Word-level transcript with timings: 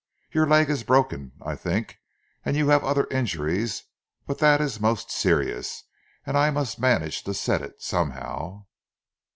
Your 0.31 0.47
leg 0.47 0.71
is 0.71 0.81
broken, 0.81 1.33
I 1.45 1.55
think, 1.55 1.99
and 2.43 2.57
you 2.57 2.69
have 2.69 2.83
other 2.83 3.05
injuries, 3.11 3.83
but 4.25 4.39
that 4.39 4.59
is 4.59 4.79
most 4.79 5.11
serious, 5.11 5.83
and 6.25 6.35
I 6.35 6.49
must 6.49 6.79
manage 6.79 7.23
to 7.25 7.35
set 7.35 7.61
it, 7.61 7.83
somehow." 7.83 8.65